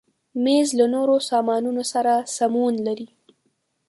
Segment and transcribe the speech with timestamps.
[0.43, 3.07] مېز له نورو سامانونو سره سمون لري.